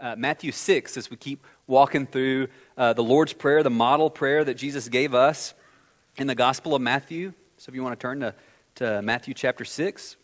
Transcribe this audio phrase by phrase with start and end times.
[0.00, 4.44] uh, Matthew 6 as we keep walking through uh, the Lord's Prayer, the model prayer
[4.44, 5.54] that Jesus gave us
[6.16, 7.32] in the Gospel of Matthew.
[7.58, 8.34] So if you want to turn to,
[8.76, 10.16] to Matthew chapter 6.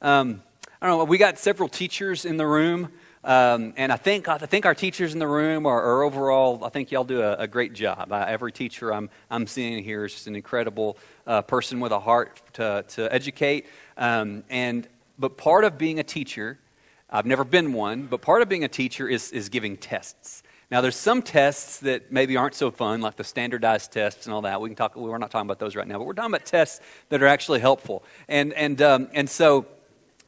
[0.00, 0.42] Um,
[0.80, 2.92] I don't know, we got several teachers in the room.
[3.24, 6.68] Um, and I think, I think our teachers in the room are, are overall, I
[6.68, 8.12] think y'all do a, a great job.
[8.12, 12.40] Every teacher I'm, I'm seeing here is just an incredible uh, person with a heart
[12.52, 13.66] to, to educate.
[13.96, 14.86] Um, and,
[15.18, 16.58] but part of being a teacher,
[17.08, 20.42] I've never been one, but part of being a teacher is, is giving tests.
[20.70, 24.42] Now, there's some tests that maybe aren't so fun, like the standardized tests and all
[24.42, 24.60] that.
[24.60, 24.96] We can talk.
[24.96, 27.60] We're not talking about those right now, but we're talking about tests that are actually
[27.60, 28.02] helpful.
[28.26, 29.66] And and um, and so,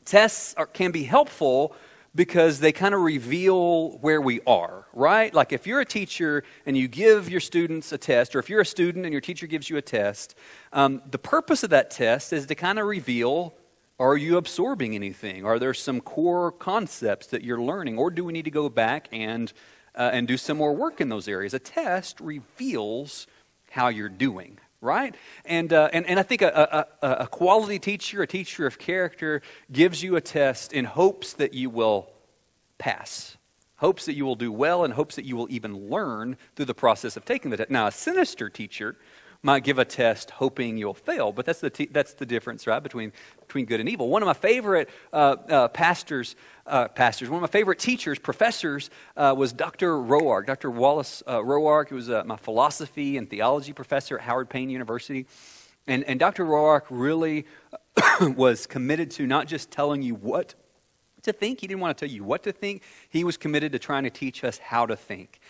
[0.05, 1.75] tests are, can be helpful
[2.15, 5.35] because they kind of reveal where we are, right?
[5.35, 8.61] Like if you're a teacher and you give your students a test, or if you're
[8.61, 10.37] a student and your teacher gives you a test,
[10.73, 13.55] um, the purpose of that test is to kind of reveal
[13.99, 15.45] are you absorbing anything?
[15.45, 17.99] Are there some core concepts that you're learning?
[17.99, 19.53] Or do we need to go back and,
[19.95, 21.53] uh, and do some more work in those areas?
[21.53, 23.27] A test reveals
[23.71, 25.15] how you're doing right?
[25.45, 29.43] And, uh, and, and I think a, a, a, quality teacher, a teacher of character,
[29.73, 32.09] gives you a test in hopes that you will
[32.79, 33.37] pass,
[33.77, 36.75] hopes that you will do well, and hopes that you will even learn through the
[36.75, 37.71] process of taking the test.
[37.71, 38.97] Now, a sinister teacher
[39.43, 42.83] might give a test hoping you'll fail, but that's the, te- that's the difference, right,
[42.83, 44.09] between, between good and evil.
[44.09, 46.35] One of my favorite uh, uh, pastors,
[46.67, 49.93] uh, pastors, one of my favorite teachers, professors, uh, was Dr.
[49.93, 50.71] Roark, Dr.
[50.71, 51.89] Wallace uh, Roark.
[51.89, 55.27] He was uh, my philosophy and theology professor at Howard Payne University.
[55.87, 56.45] And, and Dr.
[56.45, 57.47] Roark really
[58.21, 60.55] was committed to not just telling you what
[61.23, 63.79] to think, he didn't want to tell you what to think, he was committed to
[63.79, 65.41] trying to teach us how to think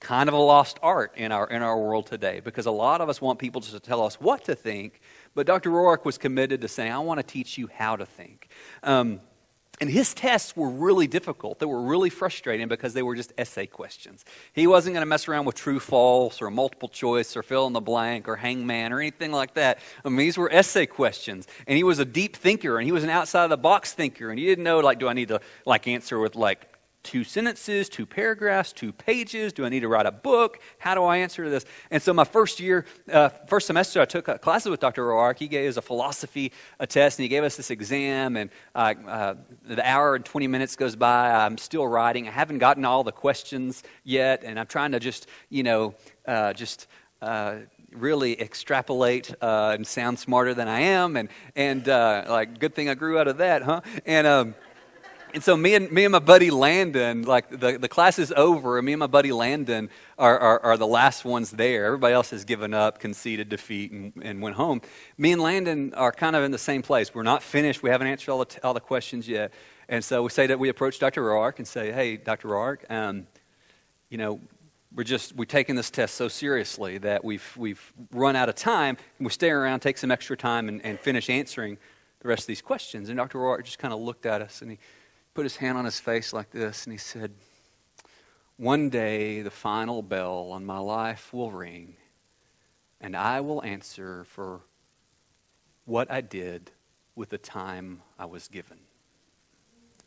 [0.00, 3.08] kind of a lost art in our, in our world today because a lot of
[3.08, 5.00] us want people to tell us what to think,
[5.34, 5.70] but Dr.
[5.70, 8.48] Roark was committed to saying, I want to teach you how to think.
[8.82, 9.20] Um,
[9.80, 11.58] and his tests were really difficult.
[11.58, 14.26] They were really frustrating because they were just essay questions.
[14.52, 17.72] He wasn't going to mess around with true, false, or multiple choice, or fill in
[17.72, 19.78] the blank, or hangman, or anything like that.
[20.04, 21.46] I mean, these were essay questions.
[21.66, 24.28] And he was a deep thinker, and he was an outside of the box thinker,
[24.28, 26.69] and he didn't know, like, do I need to, like, answer with, like,
[27.02, 29.52] two sentences, two paragraphs, two pages?
[29.52, 30.60] Do I need to write a book?
[30.78, 31.64] How do I answer this?
[31.90, 35.04] And so my first year, uh, first semester, I took uh, classes with Dr.
[35.04, 35.38] Roark.
[35.38, 38.36] He gave us a philosophy a test, and he gave us this exam.
[38.36, 39.34] And uh, uh,
[39.64, 41.30] the hour and 20 minutes goes by.
[41.30, 42.28] I'm still writing.
[42.28, 45.94] I haven't gotten all the questions yet, and I'm trying to just, you know,
[46.26, 46.86] uh, just
[47.92, 53.18] really extrapolate and sound smarter than I am, and and like good thing I grew
[53.18, 53.80] out of that, huh?
[54.06, 54.54] And um,
[55.32, 58.78] and so me and me and my buddy Landon, like the, the class is over,
[58.78, 61.86] and me and my buddy Landon are, are, are the last ones there.
[61.86, 64.80] Everybody else has given up, conceded defeat, and, and went home.
[65.18, 67.14] Me and Landon are kind of in the same place.
[67.14, 67.82] We're not finished.
[67.82, 69.52] We haven't answered all the, all the questions yet.
[69.88, 71.22] And so we say that we approach Dr.
[71.22, 72.48] Roark and say, hey, Dr.
[72.48, 73.26] Roark, um,
[74.08, 74.40] you know,
[74.94, 78.96] we're just we're taking this test so seriously that we've we've run out of time
[79.18, 81.78] and we stay around take some extra time and, and finish answering
[82.20, 84.72] the rest of these questions and dr Roark just kind of looked at us and
[84.72, 84.78] he
[85.34, 87.32] put his hand on his face like this and he said,
[88.56, 91.96] One day the final bell on my life will ring,
[93.00, 94.60] and I will answer for
[95.84, 96.70] what I did
[97.14, 98.78] with the time I was given.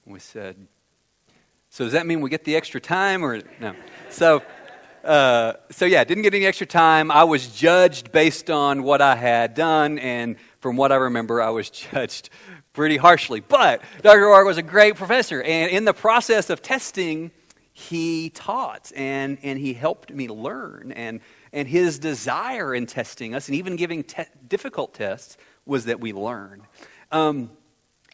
[0.06, 0.68] And we said,
[1.70, 3.76] So does that mean we get the extra time or no?
[4.10, 4.44] So.
[5.04, 7.12] Uh, so yeah, didn't get any extra time.
[7.12, 11.50] I was judged based on what I had done, and from what I remember, I
[11.50, 12.30] was judged
[12.74, 13.40] pretty harshly.
[13.40, 14.22] But Dr.
[14.22, 17.32] Roark was a great professor, and in the process of testing,
[17.72, 20.92] he taught and, and he helped me learn.
[20.92, 26.00] And, and his desire in testing us and even giving te- difficult tests was that
[26.00, 26.68] we learn.
[27.12, 27.50] Um,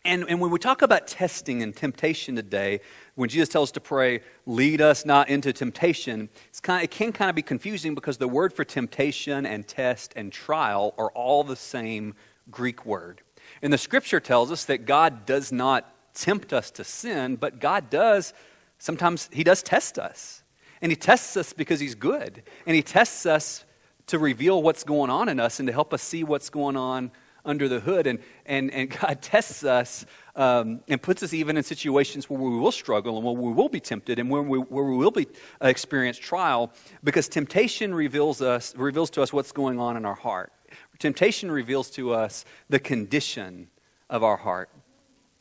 [0.06, 2.80] and, and when we talk about testing and temptation today,
[3.16, 6.30] when Jesus tells us to pray, lead us not into temptation,
[6.62, 10.14] kind of, it can kind of be confusing because the word for temptation and test
[10.16, 12.16] and trial are all the same
[12.50, 13.22] Greek word.
[13.62, 17.90] And the scripture tells us that God does not tempt us to sin, but God
[17.90, 18.34] does,
[18.78, 20.44] sometimes He does test us.
[20.82, 22.44] And He tests us because He's good.
[22.66, 23.66] And He tests us
[24.08, 27.12] to reveal what's going on in us and to help us see what's going on
[27.46, 28.08] under the hood.
[28.08, 32.58] And, and, and God tests us um, and puts us even in situations where we
[32.58, 35.28] will struggle and where we will be tempted and where we, where we will be
[35.62, 36.72] uh, experience trial
[37.04, 40.52] because temptation reveals, us, reveals to us what's going on in our heart.
[41.00, 43.70] Temptation reveals to us the condition
[44.10, 44.70] of our heart.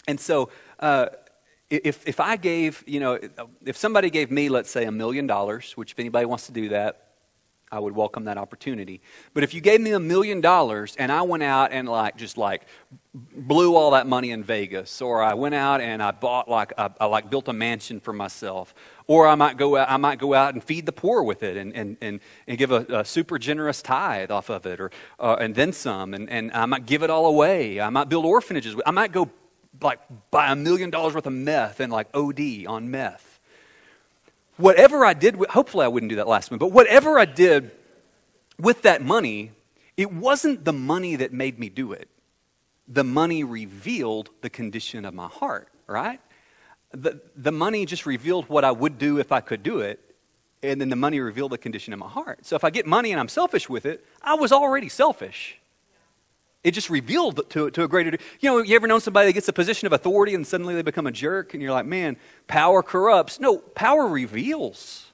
[0.06, 0.50] And so,
[0.80, 1.08] uh,
[1.68, 3.18] if, if I gave, you know,
[3.66, 6.70] if somebody gave me, let's say, a million dollars, which if anybody wants to do
[6.70, 7.07] that,
[7.70, 9.00] I would welcome that opportunity.
[9.34, 12.38] But if you gave me a million dollars and I went out and like just
[12.38, 12.62] like
[13.14, 16.90] blew all that money in Vegas, or I went out and I bought like I,
[17.00, 18.74] I like built a mansion for myself,
[19.06, 21.56] or I might go out, I might go out and feed the poor with it
[21.56, 25.36] and, and, and, and give a, a super generous tithe off of it, or uh,
[25.40, 27.80] and then some, and, and I might give it all away.
[27.80, 28.76] I might build orphanages.
[28.86, 29.30] I might go
[29.82, 30.00] like
[30.30, 33.27] buy a million dollars worth of meth and like OD on meth
[34.58, 37.70] whatever I did, hopefully I wouldn't do that last one, but whatever I did
[38.58, 39.52] with that money,
[39.96, 42.08] it wasn't the money that made me do it.
[42.86, 46.20] The money revealed the condition of my heart, right?
[46.92, 50.00] The, the money just revealed what I would do if I could do it,
[50.62, 52.44] and then the money revealed the condition of my heart.
[52.44, 55.57] So if I get money and I'm selfish with it, I was already selfish.
[56.64, 58.26] It just revealed to, to a greater degree.
[58.40, 60.82] You know, you ever known somebody that gets a position of authority and suddenly they
[60.82, 62.16] become a jerk and you're like, man,
[62.46, 63.38] power corrupts.
[63.38, 65.12] No, power reveals.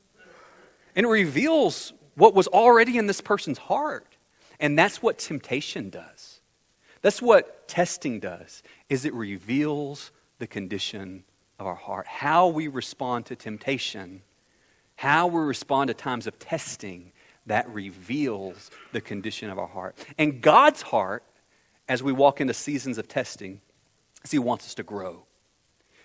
[0.96, 4.16] And it reveals what was already in this person's heart.
[4.58, 6.40] And that's what temptation does.
[7.02, 11.24] That's what testing does, is it reveals the condition
[11.58, 12.06] of our heart.
[12.06, 14.22] How we respond to temptation,
[14.96, 17.12] how we respond to times of testing,
[17.46, 19.96] that reveals the condition of our heart.
[20.16, 21.24] And God's heart
[21.88, 23.60] as we walk into seasons of testing
[24.24, 25.26] is He wants us to grow.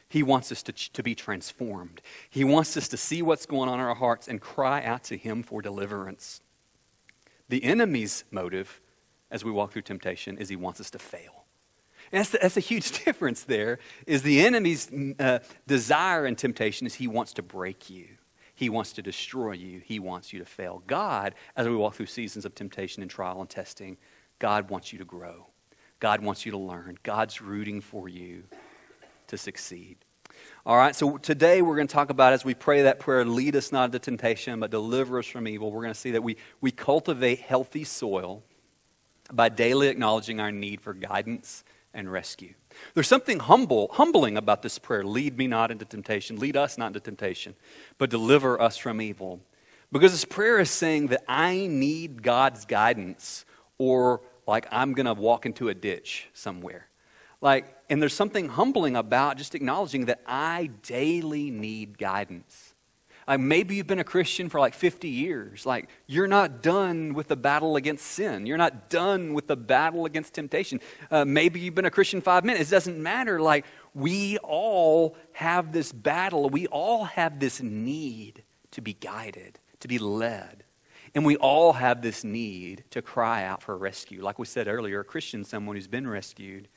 [0.08, 2.02] He wants us to, to be transformed.
[2.30, 5.18] He wants us to see what's going on in our hearts and cry out to
[5.18, 6.42] Him for deliverance.
[7.50, 8.82] The enemy's motive
[9.32, 11.46] as we walk through temptation is he wants us to fail.
[12.12, 14.90] And that's, the, that's a huge difference there, is the enemy's
[15.20, 18.08] uh, desire and temptation is he wants to break you.
[18.56, 19.80] He wants to destroy you.
[19.80, 20.84] He wants you to fail.
[20.86, 23.98] God, as we walk through seasons of temptation and trial and testing,
[24.38, 25.48] God wants you to grow.
[26.00, 26.98] God wants you to learn.
[27.04, 28.44] God's rooting for you
[29.28, 29.98] to succeed.
[30.66, 33.56] All right, so today we're going to talk about as we pray that prayer, lead
[33.56, 35.72] us not into temptation, but deliver us from evil.
[35.72, 38.44] We're going to see that we, we cultivate healthy soil
[39.32, 41.64] by daily acknowledging our need for guidance
[41.94, 42.54] and rescue.
[42.94, 46.88] There's something humble, humbling about this prayer lead me not into temptation, lead us not
[46.88, 47.56] into temptation,
[47.98, 49.42] but deliver us from evil.
[49.92, 53.44] Because this prayer is saying that I need God's guidance
[53.78, 56.88] or like I'm going to walk into a ditch somewhere.
[57.42, 62.74] Like, and there's something humbling about just acknowledging that I daily need guidance.
[63.30, 65.64] Like maybe you've been a Christian for like 50 years.
[65.64, 68.48] Like you're not done with the battle against sin.
[68.48, 70.82] You're not done with the battle against temptation.
[71.12, 72.72] Uh, maybe you've been a Christian five minutes.
[72.72, 73.40] It doesn't matter.
[73.40, 76.50] Like we all have this battle.
[76.50, 80.64] We all have this need to be guided, to be led.
[81.16, 84.22] And we all have this need to cry out for rescue.
[84.22, 86.68] Like we said earlier, a Christian someone who's been rescued,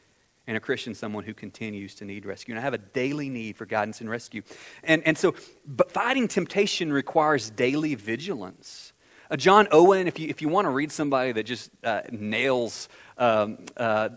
[0.47, 2.53] and a Christian someone who continues to need rescue.
[2.53, 4.43] And I have a daily need for guidance and rescue.
[4.83, 5.35] And, and so,
[5.67, 8.93] but fighting temptation requires daily vigilance.
[9.31, 12.89] Uh, John Owen, if you, if you want to read somebody that just uh, nails
[13.19, 14.09] um, uh,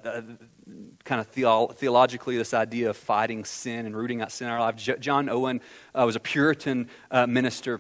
[1.04, 4.60] kind of theolo- theologically this idea of fighting sin and rooting out sin in our
[4.60, 5.62] lives, J- John Owen
[5.94, 7.80] uh, was a Puritan uh, minister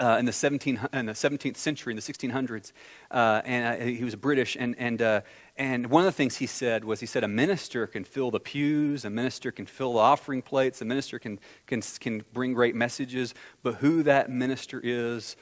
[0.00, 2.72] uh, in, the 17, in the 17th century, in the 1600s,
[3.10, 4.56] uh, and uh, he was British.
[4.58, 5.20] And, and, uh,
[5.56, 8.40] and one of the things he said was, he said, a minister can fill the
[8.40, 12.74] pews, a minister can fill the offering plates, a minister can, can, can bring great
[12.74, 15.36] messages, but who that minister is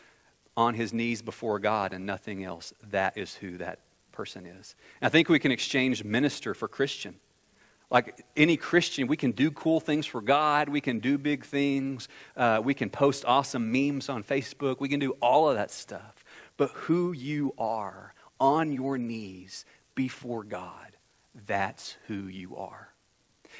[0.57, 3.79] on his knees before God and nothing else, that is who that
[4.11, 4.75] person is.
[5.01, 7.15] And I think we can exchange minister for Christian.
[7.91, 10.69] Like any Christian, we can do cool things for God.
[10.69, 12.09] We can do big things.
[12.37, 14.79] Uh, we can post awesome memes on Facebook.
[14.79, 16.25] We can do all of that stuff.
[16.57, 19.65] But who you are on your knees
[19.95, 20.97] before God,
[21.47, 22.93] that's who you are.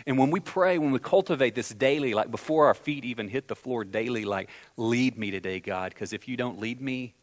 [0.07, 3.49] And when we pray, when we cultivate this daily, like before our feet even hit
[3.49, 7.15] the floor daily, like, lead me today, God, because if you don't lead me,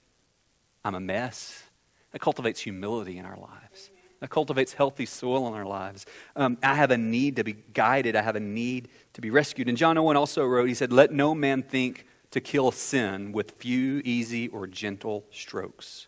[0.83, 1.63] I'm a mess.
[2.11, 3.91] That cultivates humility in our lives.
[4.25, 6.07] That cultivates healthy soil in our lives.
[6.35, 8.15] Um, I have a need to be guided.
[8.15, 9.69] I have a need to be rescued.
[9.69, 13.51] And John Owen also wrote, he said, Let no man think to kill sin with
[13.51, 16.07] few, easy, or gentle strokes.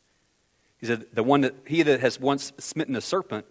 [0.79, 3.45] He said, The one that he that has once smitten a serpent,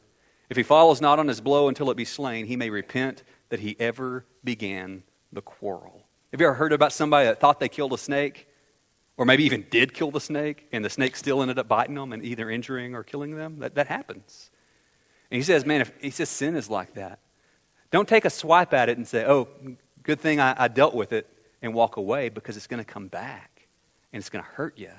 [0.50, 3.61] if he follows not on his blow until it be slain, he may repent that
[3.61, 6.08] he ever began the quarrel.
[6.32, 8.49] Have you ever heard about somebody that thought they killed a snake?
[9.16, 12.12] Or maybe even did kill the snake, and the snake still ended up biting them
[12.12, 13.61] and either injuring or killing them.
[13.61, 14.50] That, that happens.
[15.30, 17.18] And he says, man, if, he says sin is like that.
[17.90, 19.49] Don't take a swipe at it and say, oh,
[20.02, 21.28] good thing I, I dealt with it
[21.62, 23.68] and walk away because it's going to come back
[24.12, 24.90] and it's going to hurt you.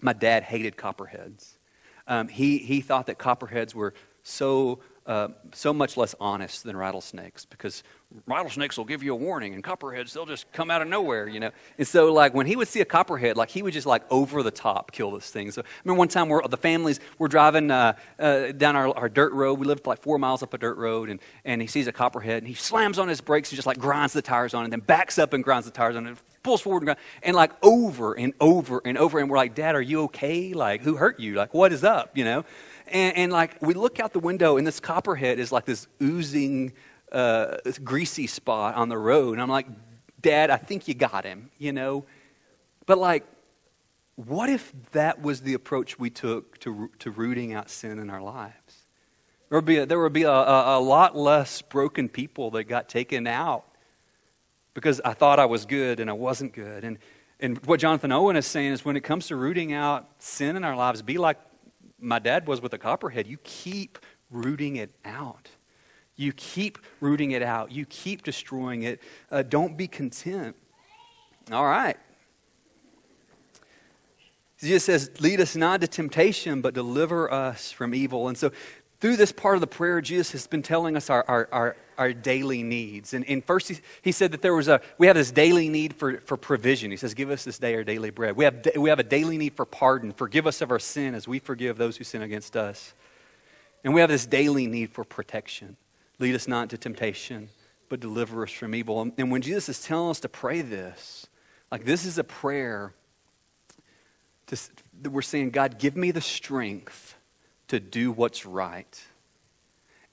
[0.00, 1.58] My dad hated copperheads.
[2.06, 7.44] Um, he, he thought that copperheads were so uh, so much less honest than rattlesnakes
[7.44, 7.82] because
[8.26, 11.40] rattlesnakes will give you a warning and copperheads they'll just come out of nowhere you
[11.40, 11.50] know?
[11.78, 14.42] And so like when he would see a copperhead like he would just like over
[14.42, 15.50] the top kill this thing.
[15.50, 19.08] So i remember one time we're, the families were driving uh, uh, down our, our
[19.08, 19.58] dirt road.
[19.58, 22.38] We lived like four miles up a dirt road and, and he sees a copperhead
[22.38, 24.80] and he slams on his brakes and just like grinds the tires on and then
[24.80, 28.14] backs up and grinds the tires on and pulls forward and, grinds, and like over
[28.14, 30.52] and over and over and we're like dad are you okay?
[30.52, 31.34] Like who hurt you?
[31.34, 32.16] Like what is up?
[32.16, 32.44] You know
[32.92, 36.72] and, and like we look out the window, and this copperhead is like this oozing,
[37.10, 39.32] uh, greasy spot on the road.
[39.32, 39.66] And I'm like,
[40.20, 42.04] Dad, I think you got him, you know?
[42.86, 43.24] But like,
[44.16, 48.22] what if that was the approach we took to, to rooting out sin in our
[48.22, 48.86] lives?
[49.48, 52.64] There would be, a, there would be a, a, a lot less broken people that
[52.64, 53.64] got taken out
[54.74, 56.84] because I thought I was good and I wasn't good.
[56.84, 56.98] And,
[57.40, 60.64] and what Jonathan Owen is saying is when it comes to rooting out sin in
[60.64, 61.38] our lives, be like
[62.02, 63.26] my dad was with a copperhead.
[63.26, 63.98] You keep
[64.30, 65.48] rooting it out.
[66.16, 67.72] You keep rooting it out.
[67.72, 69.00] You keep destroying it.
[69.30, 70.56] Uh, don't be content.
[71.50, 71.96] All right.
[74.58, 78.28] Jesus says, Lead us not to temptation, but deliver us from evil.
[78.28, 78.52] And so,
[79.02, 82.12] through this part of the prayer, Jesus has been telling us our, our, our, our
[82.12, 83.14] daily needs.
[83.14, 85.96] And, and first, he, he, said that there was a, we have this daily need
[85.96, 86.92] for, for provision.
[86.92, 88.36] He says, Give us this day our daily bread.
[88.36, 90.12] We have, we have a daily need for pardon.
[90.12, 92.94] Forgive us of our sin as we forgive those who sin against us.
[93.82, 95.76] And we have this daily need for protection.
[96.20, 97.48] Lead us not into temptation,
[97.88, 99.10] but deliver us from evil.
[99.18, 101.26] And when Jesus is telling us to pray this,
[101.72, 102.94] like this is a prayer
[104.46, 104.56] to,
[105.00, 107.16] that we're saying, God, give me the strength
[107.72, 109.02] to do what's right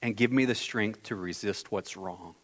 [0.00, 2.34] and give me the strength to resist what's wrong.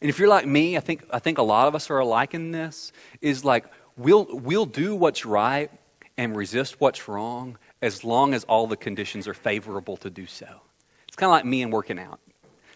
[0.00, 2.34] And if you're like me, I think, I think a lot of us are alike
[2.34, 5.70] in this, is like we'll, we'll do what's right
[6.16, 10.48] and resist what's wrong as long as all the conditions are favorable to do so.
[11.06, 12.18] It's kind of like me and working out.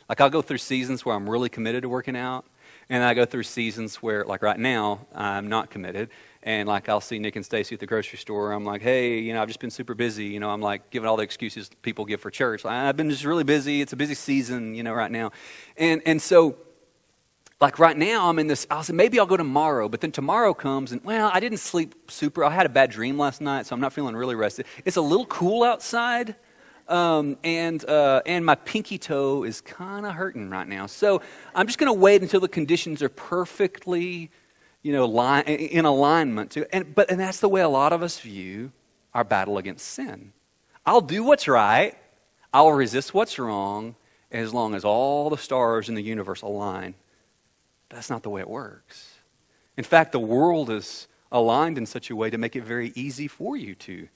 [0.08, 2.44] Like I'll go through seasons where I'm really committed to working out,
[2.88, 6.10] and I go through seasons where, like right now, I'm not committed.
[6.48, 8.52] And like I'll see Nick and Stacy at the grocery store.
[8.52, 10.24] I'm like, hey, you know, I've just been super busy.
[10.24, 12.64] You know, I'm like giving all the excuses people give for church.
[12.64, 13.82] Like, I've been just really busy.
[13.82, 15.30] It's a busy season, you know, right now.
[15.76, 16.56] And and so
[17.60, 20.54] like right now i'm in this i'll say maybe i'll go tomorrow but then tomorrow
[20.54, 23.74] comes and well i didn't sleep super i had a bad dream last night so
[23.74, 26.36] i'm not feeling really rested it's a little cool outside
[26.86, 31.20] um, and, uh, and my pinky toe is kind of hurting right now so
[31.52, 34.30] i'm just going to wait until the conditions are perfectly
[34.82, 38.02] you know, line, in alignment to, and, but, and that's the way a lot of
[38.02, 38.72] us view
[39.14, 40.32] our battle against sin.
[40.86, 41.96] I'll do what's right,
[42.52, 43.96] I'll resist what's wrong,
[44.30, 46.94] as long as all the stars in the universe align.
[47.88, 49.14] That's not the way it works.
[49.76, 53.28] In fact, the world is aligned in such a way to make it very easy
[53.28, 54.08] for you to,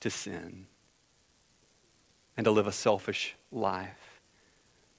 [0.00, 0.66] to sin
[2.36, 4.20] and to live a selfish life.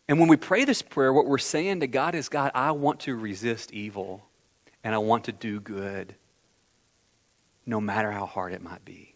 [0.08, 3.02] And when we pray this prayer, what we're saying to God is God, I want
[3.02, 4.24] to resist evil
[4.84, 6.16] and I want to do good
[7.66, 9.16] no matter how hard it might be.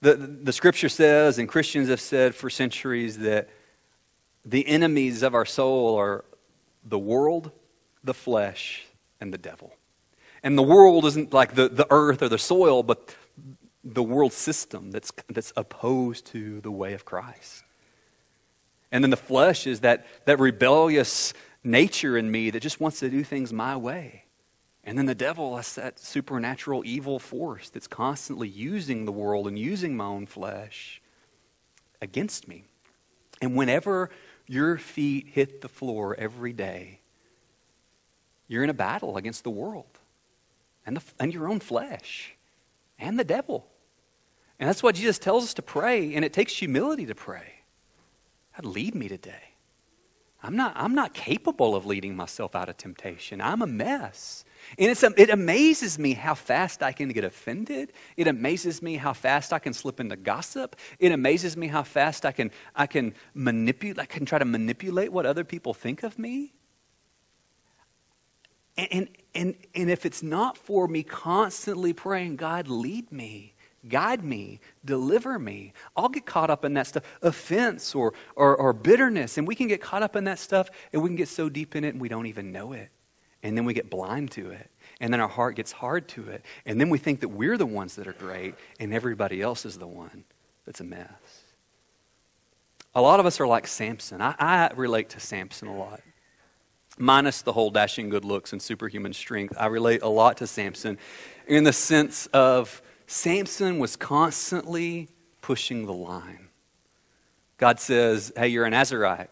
[0.00, 3.48] The, the scripture says, and Christians have said for centuries, that
[4.44, 6.24] the enemies of our soul are
[6.84, 7.50] the world,
[8.04, 8.84] the flesh,
[9.20, 9.74] and the devil.
[10.42, 13.14] And the world isn't like the, the earth or the soil, but
[13.84, 17.64] the world system that's, that's opposed to the way of Christ.
[18.92, 23.10] And then the flesh is that, that rebellious nature in me that just wants to
[23.10, 24.24] do things my way.
[24.84, 29.58] And then the devil, that's that supernatural evil force that's constantly using the world and
[29.58, 31.02] using my own flesh
[32.00, 32.64] against me.
[33.42, 34.10] And whenever
[34.46, 37.00] your feet hit the floor every day,
[38.46, 39.98] you're in a battle against the world
[40.86, 42.34] and, the, and your own flesh
[42.98, 43.66] and the devil.
[44.58, 47.60] And that's why Jesus tells us to pray, and it takes humility to pray.
[48.56, 49.47] God, lead me today.
[50.40, 53.40] I'm not, I'm not capable of leading myself out of temptation.
[53.40, 54.44] I'm a mess.
[54.78, 57.92] And it's, it amazes me how fast I can get offended.
[58.16, 60.76] It amazes me how fast I can slip into gossip.
[61.00, 65.12] It amazes me how fast I can, I can manipulate, I can try to manipulate
[65.12, 66.52] what other people think of me.
[68.76, 73.54] And, and, and, and if it's not for me constantly praying, God, lead me,
[73.86, 75.72] guide me, deliver me.
[75.96, 79.68] I'll get caught up in that stuff, offense or, or, or, bitterness, and we can
[79.68, 82.00] get caught up in that stuff and we can get so deep in it and
[82.00, 82.88] we don't even know it.
[83.42, 84.70] And then we get blind to it.
[85.00, 86.44] And then our heart gets hard to it.
[86.66, 89.78] And then we think that we're the ones that are great and everybody else is
[89.78, 90.24] the one
[90.64, 91.42] that's a mess.
[92.94, 94.20] A lot of us are like Samson.
[94.20, 96.00] I, I relate to Samson a lot
[96.98, 100.98] minus the whole dashing good looks and superhuman strength, I relate a lot to Samson
[101.46, 105.08] in the sense of Samson was constantly
[105.40, 106.50] pushing the line.
[107.56, 109.30] God says, hey, you're an Nazarite.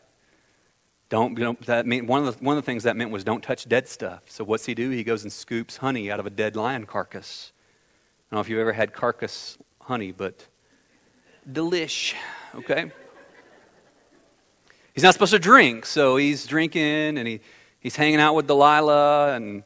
[1.10, 3.22] Don't, you know, that mean, one, of the, one of the things that meant was
[3.22, 4.22] don't touch dead stuff.
[4.28, 4.88] So what's he do?
[4.88, 7.52] He goes and scoops honey out of a dead lion carcass.
[7.54, 10.46] I don't know if you've ever had carcass honey, but
[11.48, 12.14] delish,
[12.54, 12.90] okay?
[14.94, 17.40] he's not supposed to drink, so he's drinking and he,
[17.78, 19.64] he's hanging out with Delilah and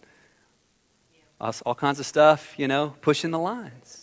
[1.40, 3.99] all, all kinds of stuff, you know, pushing the lines.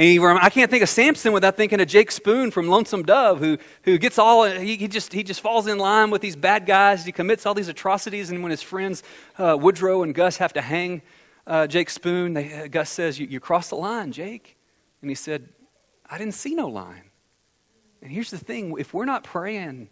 [0.00, 3.98] I can't think of Samson without thinking of Jake Spoon from Lonesome Dove, who, who
[3.98, 7.04] gets all, he, he, just, he just falls in line with these bad guys.
[7.04, 8.30] He commits all these atrocities.
[8.30, 9.02] And when his friends,
[9.36, 11.02] uh, Woodrow and Gus, have to hang
[11.46, 14.56] uh, Jake Spoon, they, uh, Gus says, you, you crossed the line, Jake.
[15.02, 15.50] And he said,
[16.08, 17.10] I didn't see no line.
[18.00, 19.90] And here's the thing if we're not praying,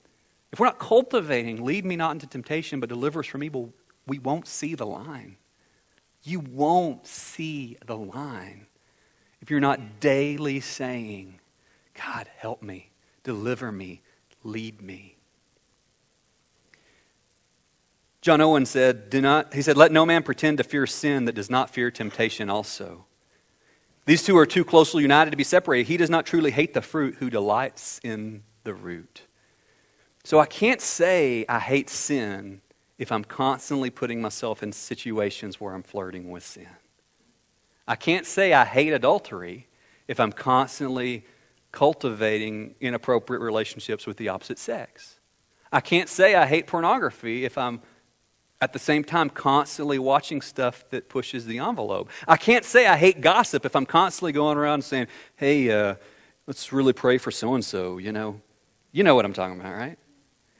[0.52, 3.74] if we're not cultivating, lead me not into temptation, but deliver us from evil,
[4.06, 5.36] we won't see the line.
[6.22, 8.67] You won't see the line
[9.40, 11.40] if you're not daily saying,
[11.94, 12.90] God, help me,
[13.22, 14.02] deliver me,
[14.42, 15.16] lead me.
[18.20, 21.34] John Owen said, Do not, he said, Let no man pretend to fear sin that
[21.34, 23.04] does not fear temptation also.
[24.06, 25.86] These two are too closely united to be separated.
[25.86, 29.22] He does not truly hate the fruit who delights in the root.
[30.24, 32.60] So I can't say I hate sin
[32.98, 36.68] if I'm constantly putting myself in situations where I'm flirting with sin.
[37.88, 39.66] I can't say I hate adultery
[40.06, 41.24] if I'm constantly
[41.72, 45.18] cultivating inappropriate relationships with the opposite sex.
[45.72, 47.80] I can't say I hate pornography if I'm
[48.60, 52.10] at the same time constantly watching stuff that pushes the envelope.
[52.26, 55.94] I can't say I hate gossip if I'm constantly going around saying, hey, uh,
[56.46, 58.40] let's really pray for so and so, you know.
[58.92, 59.98] You know what I'm talking about, right?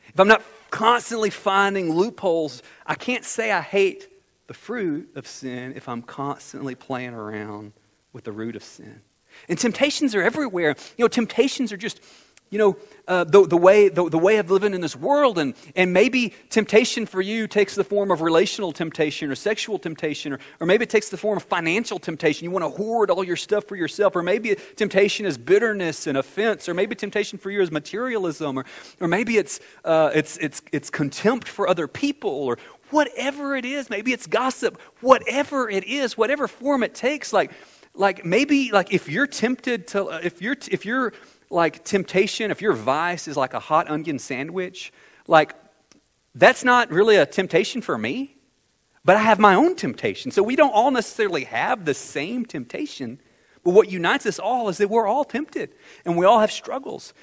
[0.06, 4.08] If I'm not constantly finding loopholes, I can't say I hate
[4.48, 7.72] the fruit of sin if I'm constantly playing around
[8.12, 9.02] with the root of sin.
[9.48, 10.74] And temptations are everywhere.
[10.96, 12.00] You know, temptations are just,
[12.50, 12.76] you know,
[13.06, 15.38] uh, the, the, way, the, the way of living in this world.
[15.38, 20.32] And, and maybe temptation for you takes the form of relational temptation or sexual temptation,
[20.32, 22.44] or, or maybe it takes the form of financial temptation.
[22.44, 24.16] You want to hoard all your stuff for yourself.
[24.16, 26.68] Or maybe temptation is bitterness and offense.
[26.68, 28.58] Or maybe temptation for you is materialism.
[28.58, 28.64] Or,
[29.00, 32.30] or maybe it's, uh, it's, it's, it's contempt for other people.
[32.30, 32.58] Or,
[32.90, 37.52] whatever it is maybe it's gossip whatever it is whatever form it takes like
[37.94, 41.12] like maybe like if you're tempted to if you're if you're
[41.50, 44.92] like temptation if your vice is like a hot onion sandwich
[45.26, 45.54] like
[46.34, 48.36] that's not really a temptation for me.
[49.04, 50.30] But i have my own temptation.
[50.30, 53.20] So we don't all necessarily have the same temptation.
[53.64, 57.14] But what unites us all is that we're all tempted and we all have struggles.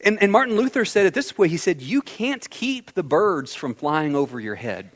[0.00, 1.48] And, and Martin Luther said it this way.
[1.48, 4.90] He said, You can't keep the birds from flying over your head,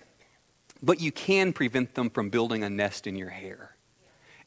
[0.83, 3.76] but you can prevent them from building a nest in your hair.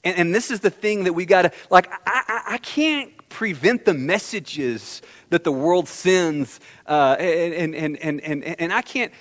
[0.04, 3.12] And, and this is the thing that we got to, like, I, I, I, can't
[3.30, 9.12] prevent the messages that the world sends, uh, and, and, and, and, and I can't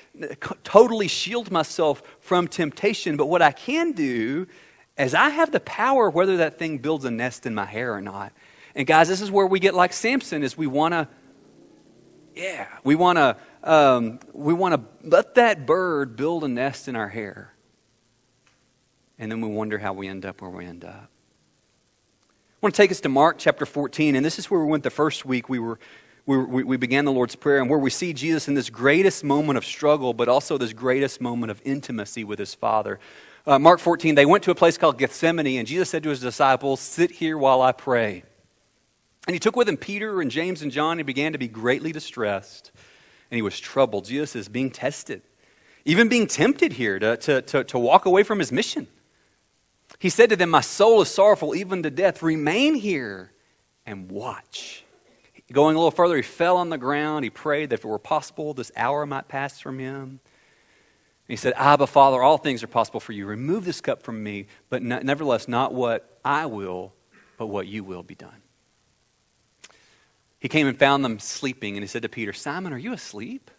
[0.63, 4.47] totally shield myself from temptation, but what I can do
[4.97, 8.01] is I have the power whether that thing builds a nest in my hair or
[8.01, 8.33] not.
[8.75, 11.09] And guys, this is where we get like Samson, is we want to
[12.39, 16.95] yeah, we want to um, we want to let that bird build a nest in
[16.95, 17.53] our hair,
[19.19, 21.09] and then we wonder how we end up where we end up.
[21.11, 24.83] I want to take us to Mark chapter 14, and this is where we went
[24.83, 25.49] the first week.
[25.49, 25.79] We were
[26.29, 29.57] we, we began the Lord's Prayer, and where we see Jesus in this greatest moment
[29.57, 33.01] of struggle, but also this greatest moment of intimacy with his Father.
[33.47, 36.21] Uh, Mark 14, they went to a place called Gethsemane, and Jesus said to his
[36.21, 38.25] disciples, Sit here while I pray.
[39.27, 41.49] And he took with him Peter and James and John and he began to be
[41.49, 42.73] greatly distressed.
[43.31, 44.05] And he was troubled.
[44.05, 45.23] Jesus is being tested,
[45.87, 48.87] even being tempted here to, to, to, to walk away from his mission.
[49.99, 52.23] He said to them, My soul is sorrowful even to death.
[52.23, 53.33] Remain here
[53.85, 54.85] and watch.
[55.51, 57.25] Going a little further, he fell on the ground.
[57.25, 60.21] He prayed that if it were possible, this hour might pass from him.
[61.27, 63.27] He said, Abba, Father, all things are possible for you.
[63.27, 66.95] Remove this cup from me, but nevertheless, not what I will,
[67.37, 68.43] but what you will be done.
[70.39, 73.51] He came and found them sleeping, and he said to Peter, Simon, are you asleep?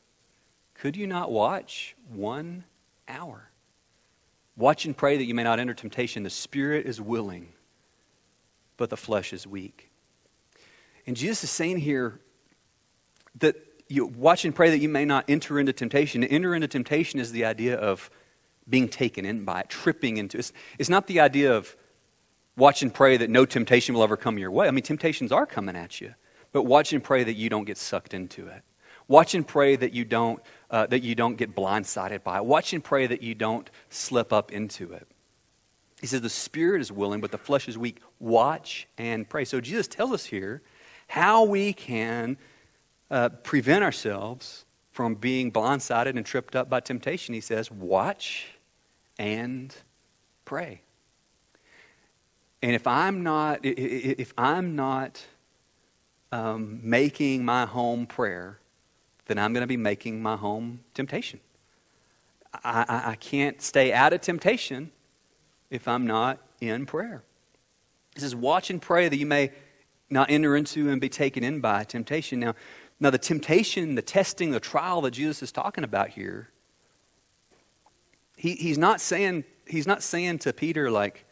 [0.73, 2.63] Could you not watch one
[3.07, 3.48] hour?
[4.59, 6.23] Watch and pray that you may not enter temptation.
[6.23, 7.53] The spirit is willing,
[8.75, 9.89] but the flesh is weak.
[11.07, 12.19] And Jesus is saying here
[13.39, 13.55] that
[13.87, 16.21] you watch and pray that you may not enter into temptation.
[16.21, 18.09] To enter into temptation is the idea of
[18.67, 20.41] being taken in by it, tripping into it.
[20.41, 21.77] It's, it's not the idea of
[22.57, 24.67] watch and pray that no temptation will ever come your way.
[24.67, 26.15] I mean, temptations are coming at you.
[26.51, 28.63] But watch and pray that you don't get sucked into it.
[29.09, 32.45] Watch and pray that you don't, uh, that you don't get blindsided by it.
[32.45, 35.07] Watch and pray that you don't slip up into it.
[35.99, 38.01] He says the spirit is willing, but the flesh is weak.
[38.19, 39.45] Watch and pray.
[39.45, 40.61] So Jesus tells us here
[41.07, 42.37] how we can
[43.09, 47.33] uh, prevent ourselves from being blindsided and tripped up by temptation.
[47.33, 48.47] He says, watch
[49.17, 49.75] and
[50.45, 50.81] pray.
[52.61, 55.25] And if I'm not, if I'm not
[56.31, 58.59] um, making my home prayer,
[59.29, 61.39] then I'm going to be making my home temptation.
[62.63, 64.91] I, I, I can't stay out of temptation
[65.69, 67.23] if I'm not in prayer.
[68.15, 69.51] He says, watch and pray that you may
[70.09, 72.39] not enter into and be taken in by temptation.
[72.39, 72.55] Now,
[72.99, 76.49] now the temptation, the testing, the trial that Jesus is talking about here,
[78.35, 81.25] he, he's not saying he's not saying to Peter like,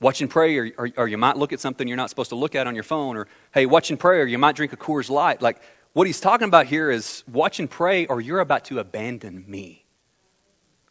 [0.00, 2.36] watch and pray, or, or, or, you might look at something you're not supposed to
[2.36, 4.76] look at on your phone, or hey, watch and pray, or you might drink a
[4.76, 5.40] Coors Light.
[5.40, 5.62] Like
[5.96, 9.86] what he's talking about here is watch and pray, or you're about to abandon me.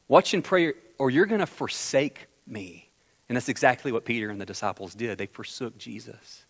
[0.07, 2.89] Watch and pray, or you're going to forsake me.
[3.29, 5.19] And that's exactly what Peter and the disciples did.
[5.19, 6.47] They forsook Jesus.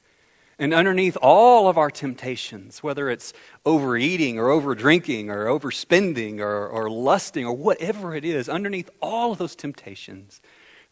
[0.58, 3.34] And underneath all of our temptations, whether it's
[3.66, 9.38] overeating or overdrinking or overspending or, or lusting or whatever it is, underneath all of
[9.38, 10.40] those temptations,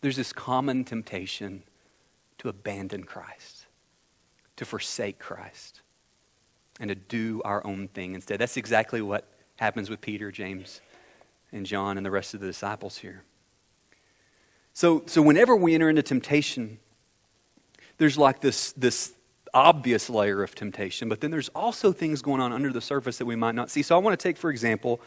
[0.02, 1.64] there's this common temptation
[2.40, 3.68] to abandon Christ,
[4.58, 5.80] to forsake Christ,
[6.80, 8.40] and to do our own thing instead.
[8.40, 10.82] That's exactly what happens with Peter, James,
[11.52, 13.24] and John, and the rest of the disciples here.
[14.74, 16.80] So, so whenever we enter into temptation,
[17.98, 19.14] there's like this, this
[19.54, 23.26] obvious layer of temptation, but then there's also things going on under the surface that
[23.26, 23.84] we might not see.
[23.84, 25.00] So I want to take, for example,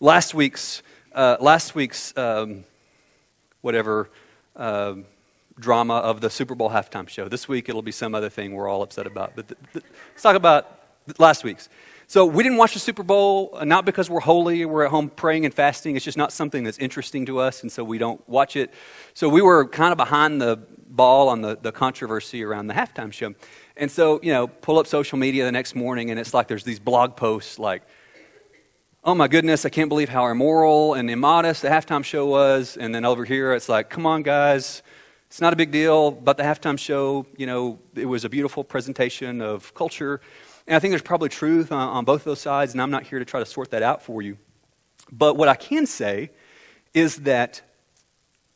[0.00, 0.82] last week's,
[1.14, 2.64] uh, last week's um,
[3.60, 4.08] whatever
[4.56, 4.94] uh,
[5.60, 7.28] drama of the Super Bowl halftime show.
[7.28, 9.36] This week it'll be some other thing we're all upset about.
[9.36, 10.83] But let's talk about
[11.18, 11.68] last week's.
[12.06, 15.08] So we didn't watch the Super Bowl, uh, not because we're holy, we're at home
[15.08, 15.96] praying and fasting.
[15.96, 18.72] It's just not something that's interesting to us, and so we don't watch it.
[19.14, 23.12] So we were kind of behind the ball on the, the controversy around the halftime
[23.12, 23.34] show.
[23.76, 26.64] And so, you know, pull up social media the next morning, and it's like there's
[26.64, 27.82] these blog posts like,
[29.02, 32.76] oh my goodness, I can't believe how immoral and immodest the halftime show was.
[32.76, 34.82] And then over here, it's like, come on, guys,
[35.26, 36.10] it's not a big deal.
[36.10, 40.20] But the halftime show, you know, it was a beautiful presentation of culture.
[40.66, 43.04] And I think there's probably truth on, on both of those sides, and I'm not
[43.04, 44.38] here to try to sort that out for you.
[45.12, 46.30] But what I can say
[46.94, 47.60] is that,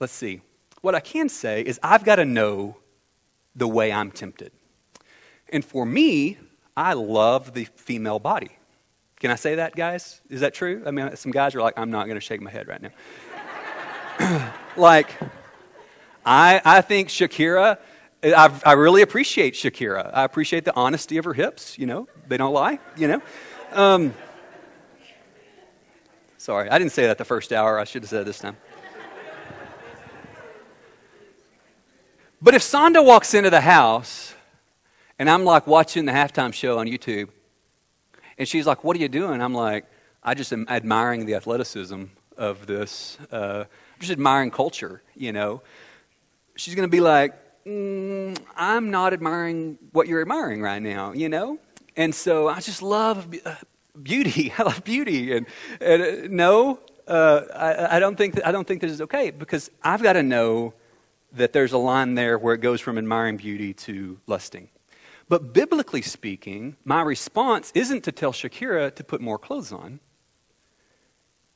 [0.00, 0.40] let's see,
[0.80, 2.76] what I can say is I've got to know
[3.54, 4.52] the way I'm tempted.
[5.50, 6.38] And for me,
[6.76, 8.50] I love the female body.
[9.20, 10.20] Can I say that, guys?
[10.30, 10.82] Is that true?
[10.86, 14.52] I mean, some guys are like, I'm not going to shake my head right now.
[14.76, 15.10] like,
[16.24, 17.78] I, I think Shakira,
[18.22, 20.10] I, I really appreciate Shakira.
[20.12, 23.22] I appreciate the honesty of her hips, you know, they don't lie, you know.
[23.72, 24.14] Um,
[26.36, 27.78] sorry, I didn't say that the first hour.
[27.78, 28.56] I should have said it this time.
[32.40, 34.34] But if Sonda walks into the house
[35.18, 37.30] and I'm like watching the halftime show on YouTube
[38.38, 39.42] and she's like, What are you doing?
[39.42, 39.86] I'm like,
[40.22, 42.04] I just am admiring the athleticism
[42.36, 43.18] of this.
[43.32, 45.62] Uh, I'm just admiring culture, you know.
[46.54, 47.34] She's going to be like,
[47.68, 51.58] mm, I'm not admiring what you're admiring right now, you know?
[51.96, 53.54] And so I just love uh,
[54.02, 54.52] beauty.
[54.58, 55.36] I love beauty.
[55.36, 55.46] And,
[55.80, 59.30] and uh, no, uh, I, I, don't think that, I don't think this is okay
[59.30, 60.74] because I've got to know
[61.32, 64.68] that there's a line there where it goes from admiring beauty to lusting.
[65.28, 70.00] But biblically speaking, my response isn't to tell Shakira to put more clothes on.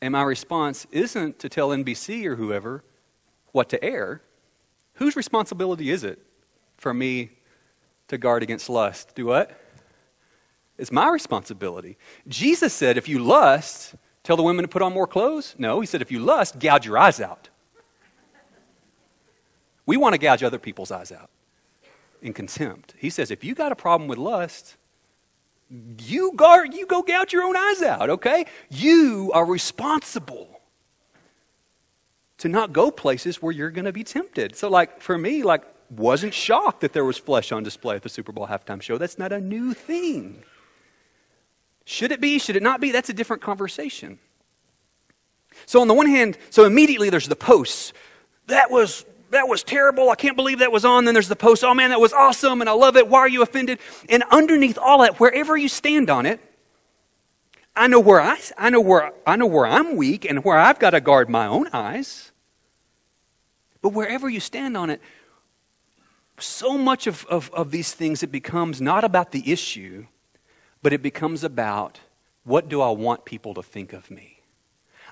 [0.03, 2.85] And my response isn't to tell NBC or whoever
[3.53, 4.22] what to air.
[5.02, 6.20] Whose responsibility is it
[6.76, 7.30] for me
[8.06, 9.16] to guard against lust?
[9.16, 9.50] Do what?
[10.78, 11.98] It's my responsibility.
[12.28, 15.56] Jesus said, if you lust, tell the women to put on more clothes?
[15.58, 17.48] No, he said, if you lust, gouge your eyes out.
[19.86, 21.30] We want to gouge other people's eyes out
[22.22, 22.94] in contempt.
[22.96, 24.76] He says, if you got a problem with lust,
[25.98, 28.44] you guard, you go gouge your own eyes out, okay?
[28.70, 30.60] You are responsible
[32.42, 34.57] to not go places where you're going to be tempted.
[34.57, 38.09] So, like, for me, like, wasn't shocked that there was flesh on display at the
[38.09, 38.98] Super Bowl halftime show.
[38.98, 40.42] That's not a new thing.
[41.85, 42.40] Should it be?
[42.40, 42.90] Should it not be?
[42.90, 44.18] That's a different conversation.
[45.66, 47.92] So, on the one hand, so immediately there's the posts.
[48.48, 50.11] That was that was terrible.
[50.11, 51.05] I can't believe that was on.
[51.05, 53.09] Then there's the post, oh man, that was awesome and I love it.
[53.09, 53.78] Why are you offended?
[54.11, 56.38] And underneath all that, wherever you stand on it,
[57.74, 60.78] I know where I, I know where I know where I'm weak and where I've
[60.78, 62.32] got to guard my own eyes.
[63.83, 65.01] But wherever you stand on it,
[66.38, 70.07] so much of, of, of these things it becomes not about the issue,
[70.83, 72.01] but it becomes about
[72.45, 74.40] what do I want people to think of me?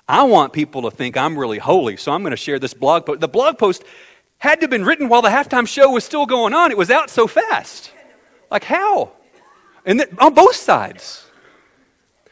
[0.07, 3.05] I want people to think I'm really holy, so I'm going to share this blog
[3.05, 3.21] post.
[3.21, 3.83] The blog post
[4.39, 6.71] had to have been written while the halftime show was still going on.
[6.71, 7.91] It was out so fast.
[8.49, 9.11] Like, how?
[9.85, 11.25] And th- on both sides.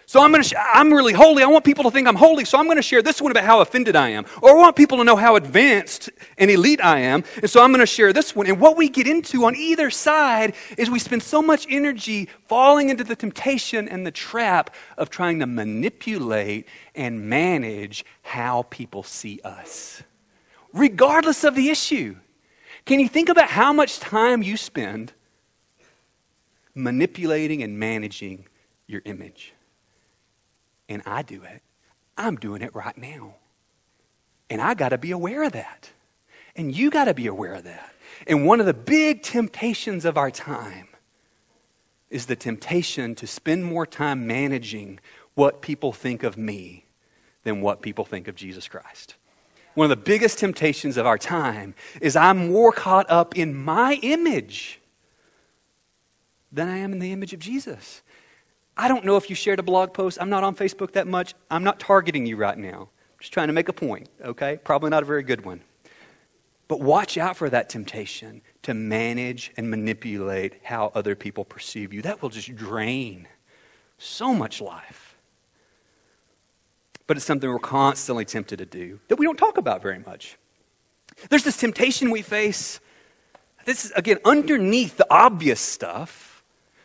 [0.10, 1.44] So I'm going to, sh- I'm really holy.
[1.44, 2.44] I want people to think I'm holy.
[2.44, 4.26] So I'm going to share this one about how offended I am.
[4.42, 7.24] Or I want people to know how advanced and elite I am.
[7.44, 8.48] And so I'm going to share this one.
[8.48, 12.90] And what we get into on either side is we spend so much energy falling
[12.90, 19.40] into the temptation and the trap of trying to manipulate and manage how people see
[19.44, 20.02] us,
[20.74, 22.16] regardless of the issue.
[22.86, 25.14] Can you think about how much time you spend
[26.74, 28.48] manipulating and managing
[28.88, 29.54] your image?
[30.90, 31.62] And I do it,
[32.18, 33.36] I'm doing it right now.
[34.50, 35.92] And I got to be aware of that.
[36.56, 37.94] And you got to be aware of that.
[38.28, 40.88] And one of the big temptations of our time
[42.10, 45.00] is the temptation to spend more time managing
[45.36, 46.86] what people think of me
[47.44, 49.16] than what people think of Jesus Christ.
[49.76, 54.00] One of the biggest temptations of our time is I'm more caught up in my
[54.02, 54.82] image
[56.52, 58.02] than I am in the image of Jesus.
[58.80, 60.18] I don't know if you shared a blog post.
[60.22, 61.36] I'm not on Facebook that much.
[61.52, 62.84] I'm not targeting you right now.
[62.84, 64.58] I'm just trying to make a point, okay?
[64.64, 65.60] Probably not a very good one.
[66.70, 72.02] But watch out for that temptation to manage and manipulate how other people perceive you.
[72.04, 73.28] That will just drain
[73.98, 75.18] so much life.
[77.06, 80.38] But it's something we're constantly tempted to do that we don't talk about very much.
[81.30, 82.80] There's this temptation we face.
[83.66, 86.29] This is, again, underneath the obvious stuff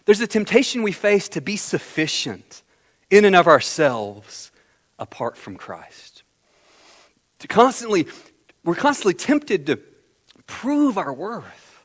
[0.05, 2.63] there's a temptation we face to be sufficient
[3.11, 4.51] in and of ourselves
[4.99, 6.23] apart from Christ.
[7.41, 8.07] To constantly,
[8.65, 9.79] we're constantly tempted to
[10.47, 11.85] prove our worth.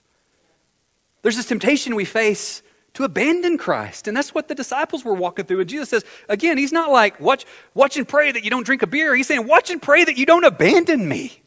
[1.21, 2.61] There's this temptation we face
[2.93, 4.07] to abandon Christ.
[4.07, 5.61] And that's what the disciples were walking through.
[5.61, 8.81] And Jesus says, again, he's not like, watch, watch and pray that you don't drink
[8.81, 9.15] a beer.
[9.15, 11.41] He's saying, watch and pray that you don't abandon me.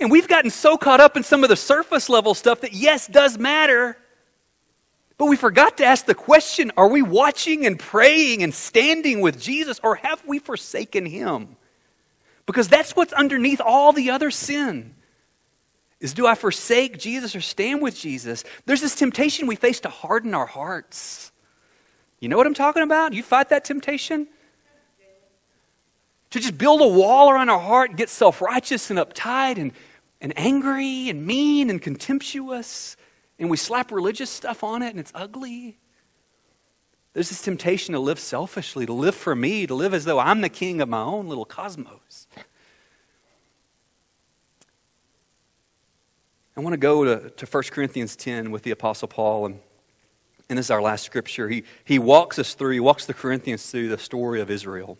[0.00, 3.06] And we've gotten so caught up in some of the surface level stuff that, yes,
[3.06, 3.96] does matter.
[5.18, 9.40] But we forgot to ask the question are we watching and praying and standing with
[9.40, 11.56] Jesus, or have we forsaken him?
[12.46, 14.94] Because that's what's underneath all the other sin.
[16.00, 18.42] Is do I forsake Jesus or stand with Jesus?
[18.66, 21.30] There's this temptation we face to harden our hearts.
[22.18, 23.12] You know what I'm talking about?
[23.12, 24.26] You fight that temptation?
[26.30, 29.72] To just build a wall around our heart and get self righteous and uptight and,
[30.20, 32.96] and angry and mean and contemptuous
[33.42, 35.76] and we slap religious stuff on it and it's ugly.
[37.12, 40.42] There's this temptation to live selfishly, to live for me, to live as though I'm
[40.42, 42.28] the king of my own little cosmos.
[46.56, 49.60] I want to go to, to 1 Corinthians 10 with the Apostle Paul, and,
[50.48, 51.48] and this is our last scripture.
[51.48, 54.98] He, he walks us through, he walks the Corinthians through the story of Israel.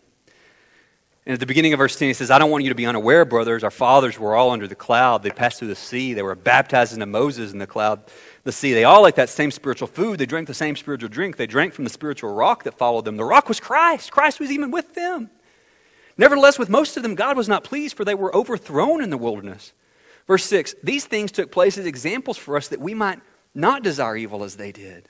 [1.25, 2.85] And at the beginning of verse 10, he says, I don't want you to be
[2.85, 3.63] unaware, brothers.
[3.63, 5.23] Our fathers were all under the cloud.
[5.23, 6.13] They passed through the sea.
[6.13, 8.01] They were baptized into Moses in the cloud,
[8.43, 8.73] the sea.
[8.73, 10.19] They all ate that same spiritual food.
[10.19, 11.37] They drank the same spiritual drink.
[11.37, 13.17] They drank from the spiritual rock that followed them.
[13.17, 14.11] The rock was Christ.
[14.11, 15.29] Christ was even with them.
[16.17, 19.17] Nevertheless, with most of them, God was not pleased, for they were overthrown in the
[19.17, 19.73] wilderness.
[20.27, 23.19] Verse 6 These things took place as examples for us that we might
[23.55, 25.09] not desire evil as they did.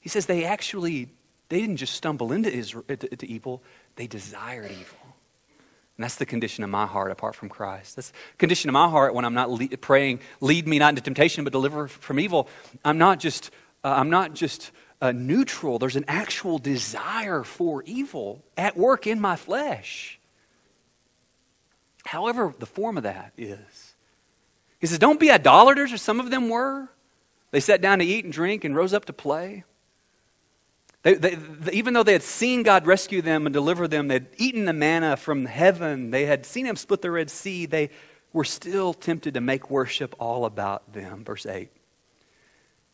[0.00, 1.08] He says they actually,
[1.48, 3.62] they didn't just stumble into, Israel, into, into evil,
[3.96, 4.98] they desired evil.
[6.00, 7.96] And that's the condition of my heart apart from Christ.
[7.96, 11.02] That's the condition of my heart when I'm not le- praying, lead me not into
[11.02, 12.48] temptation, but deliver from evil.
[12.82, 13.50] I'm not just,
[13.84, 14.70] uh, I'm not just
[15.02, 15.78] uh, neutral.
[15.78, 20.18] There's an actual desire for evil at work in my flesh.
[22.06, 23.94] However, the form of that is.
[24.78, 26.88] He says, Don't be idolaters, or some of them were.
[27.50, 29.64] They sat down to eat and drink and rose up to play.
[31.02, 31.38] They, they,
[31.72, 35.16] even though they had seen God rescue them and deliver them, they'd eaten the manna
[35.16, 37.90] from heaven, they had seen Him split the Red Sea, they
[38.32, 41.24] were still tempted to make worship all about them.
[41.24, 41.70] Verse 8.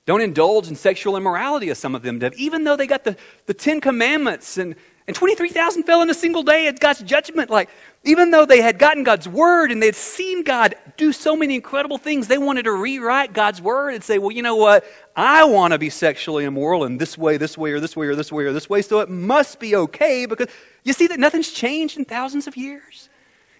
[0.07, 3.17] Don't indulge in sexual immorality as some of them did, even though they got the,
[3.47, 7.49] the Ten Commandments and and 23,000 fell in a single day at God's judgment.
[7.49, 7.71] Like,
[8.03, 11.55] even though they had gotten God's word and they had seen God do so many
[11.55, 14.85] incredible things, they wanted to rewrite God's word and say, well, you know what?
[15.15, 18.17] I want to be sexually immoral in this way, this way, or this way, or
[18.17, 20.49] this way, or this way, so it must be okay because
[20.83, 23.09] you see that nothing's changed in thousands of years.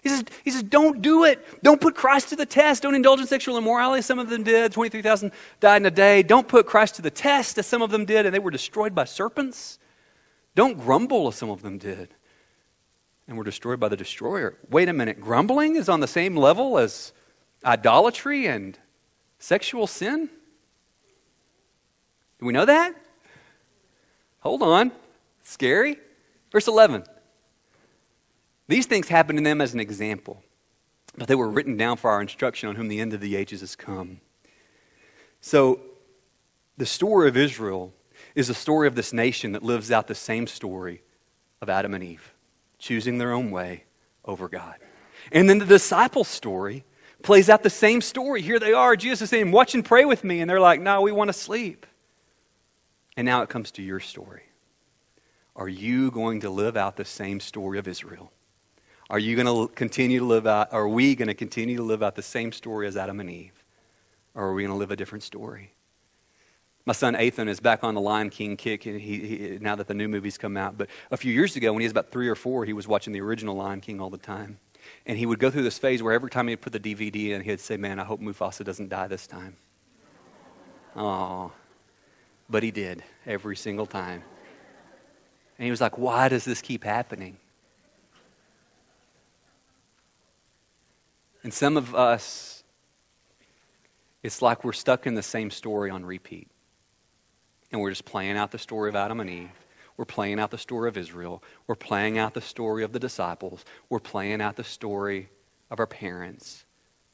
[0.03, 1.63] He says, he says, don't do it.
[1.63, 2.83] Don't put Christ to the test.
[2.83, 4.73] Don't indulge in sexual immorality, some of them did.
[4.73, 6.23] 23,000 died in a day.
[6.23, 8.93] Don't put Christ to the test, as some of them did, and they were destroyed
[8.93, 9.79] by serpents.
[10.57, 12.15] Don't grumble as some of them did
[13.27, 14.57] and were destroyed by the destroyer.
[14.71, 17.13] Wait a minute, grumbling is on the same level as
[17.63, 18.79] idolatry and
[19.37, 20.31] sexual sin?
[22.39, 22.95] Do we know that?
[24.39, 24.91] Hold on.
[25.43, 25.99] Scary.
[26.51, 27.03] Verse 11.
[28.67, 30.41] These things happened to them as an example,
[31.15, 33.59] but they were written down for our instruction on whom the end of the ages
[33.59, 34.21] has come.
[35.39, 35.81] So
[36.77, 37.93] The story of Israel
[38.37, 41.01] is the story of this nation that lives out the same story
[41.59, 42.35] of Adam and Eve,
[42.77, 43.85] choosing their own way
[44.23, 44.75] over God.
[45.31, 46.83] And then the disciples' story
[47.23, 48.43] plays out the same story.
[48.43, 48.95] Here they are.
[48.95, 50.39] Jesus is saying, Watch and pray with me.
[50.39, 51.87] And they're like, No, we want to sleep.
[53.17, 54.43] And now it comes to your story.
[55.55, 58.31] Are you going to live out the same story of Israel?
[59.09, 62.03] Are you going to continue to live out, are we going to continue to live
[62.03, 63.63] out the same story as Adam and Eve?
[64.35, 65.73] Or are we going to live a different story?
[66.87, 69.93] My son Ethan is back on the Lion King kick he, he, now that the
[69.93, 70.77] new movie's come out.
[70.77, 73.11] But a few years ago, when he was about three or four, he was watching
[73.11, 74.57] the original Lion King all the time.
[75.05, 77.41] And he would go through this phase where every time he'd put the DVD in,
[77.41, 79.57] he'd say, Man, I hope Mufasa doesn't die this time.
[80.95, 81.51] Oh,
[82.49, 84.23] but he did every single time.
[85.59, 87.35] And he was like, Why does this keep happening?
[91.43, 92.63] And some of us,
[94.23, 96.47] it's like we're stuck in the same story on repeat.
[97.71, 99.49] And we're just playing out the story of Adam and Eve.
[99.97, 101.43] We're playing out the story of Israel.
[101.65, 103.65] We're playing out the story of the disciples.
[103.89, 105.29] We're playing out the story
[105.71, 106.65] of our parents.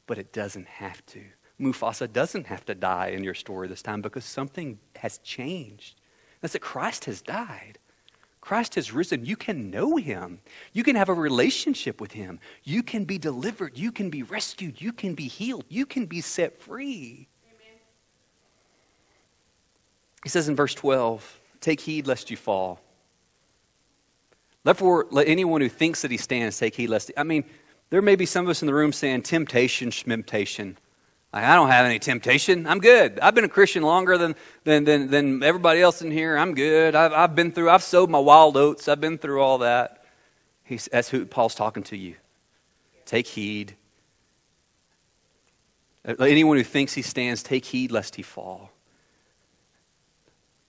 [0.06, 1.22] But it doesn't have to.
[1.60, 6.00] Mufasa doesn't have to die in your story this time because something has changed.
[6.40, 7.78] That's that Christ has died.
[8.40, 9.24] Christ has risen.
[9.24, 10.40] You can know him.
[10.74, 12.38] You can have a relationship with him.
[12.62, 13.78] You can be delivered.
[13.78, 14.82] You can be rescued.
[14.82, 15.64] You can be healed.
[15.70, 17.28] You can be set free.
[20.24, 22.80] He says in verse 12, Take heed lest you fall.
[24.64, 27.08] Therefore, let anyone who thinks that he stands take heed lest.
[27.08, 27.44] He, I mean,
[27.90, 30.76] there may be some of us in the room saying, Temptation, schmimptation.
[31.32, 32.66] I don't have any temptation.
[32.66, 33.18] I'm good.
[33.18, 36.36] I've been a Christian longer than, than, than, than everybody else in here.
[36.36, 36.94] I'm good.
[36.94, 38.86] I've, I've been through, I've sowed my wild oats.
[38.88, 40.04] I've been through all that.
[40.62, 42.14] He's, that's who Paul's talking to you.
[43.04, 43.74] Take heed.
[46.06, 48.70] Uh, let Anyone who thinks he stands, take heed lest he fall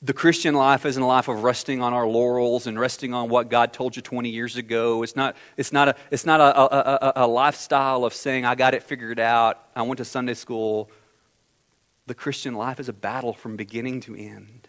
[0.05, 3.49] the Christian life isn't a life of resting on our laurels and resting on what
[3.49, 5.01] God told you 20 years ago.
[5.01, 8.53] It's not, it's not, a, it's not a, a, a, a lifestyle of saying, I
[8.53, 9.67] got it figured out.
[9.75, 10.91] I went to Sunday school.
[12.05, 14.67] The Christian life is a battle from beginning to end.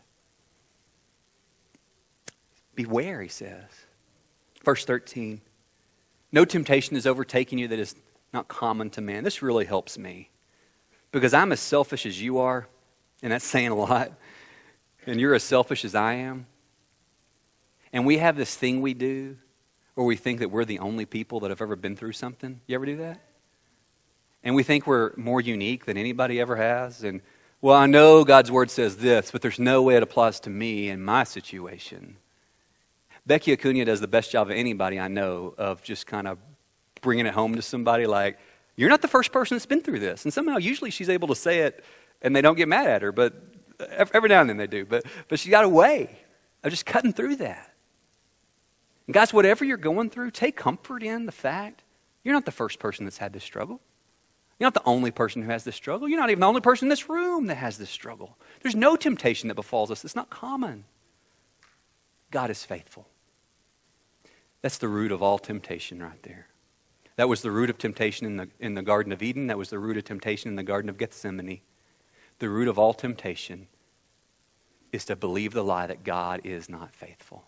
[2.75, 3.64] Beware, he says.
[4.64, 5.42] Verse 13
[6.33, 7.94] No temptation is overtaking you that is
[8.33, 9.22] not common to man.
[9.22, 10.31] This really helps me
[11.12, 12.68] because I'm as selfish as you are,
[13.22, 14.12] and that's saying a lot
[15.07, 16.47] and you're as selfish as I am,
[17.92, 19.37] and we have this thing we do
[19.95, 22.61] where we think that we're the only people that have ever been through something.
[22.66, 23.21] You ever do that?
[24.45, 27.03] And we think we're more unique than anybody ever has.
[27.03, 27.23] And,
[27.62, 30.90] well, I know God's word says this, but there's no way it applies to me
[30.90, 32.19] in my situation.
[33.25, 36.38] Becky Acuna does the best job of anybody I know of just kind of
[37.01, 38.38] bringing it home to somebody like,
[38.77, 40.25] you're not the first person that's been through this.
[40.25, 41.83] And somehow, usually, she's able to say it
[42.21, 43.12] and they don't get mad at her.
[43.12, 43.35] But
[43.80, 44.84] Every now and then they do.
[44.84, 46.18] But, but she got a way
[46.62, 47.72] of just cutting through that.
[49.06, 51.82] And guys, whatever you're going through, take comfort in the fact
[52.24, 53.80] you're not the first person that's had this struggle.
[54.58, 56.08] You're not the only person who has this struggle.
[56.08, 58.36] You're not even the only person in this room that has this struggle.
[58.62, 60.04] There's no temptation that befalls us.
[60.04, 60.84] It's not common.
[62.30, 63.06] God is faithful.
[64.62, 66.48] That's the root of all temptation right there.
[67.16, 69.46] That was the root of temptation in the, in the Garden of Eden.
[69.46, 71.60] That was the root of temptation in the Garden of Gethsemane.
[72.38, 73.68] The root of all temptation
[74.92, 77.44] is to believe the lie that God is not faithful.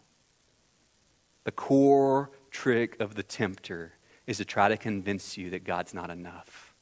[1.44, 3.92] The core trick of the tempter
[4.26, 6.74] is to try to convince you that God's not enough.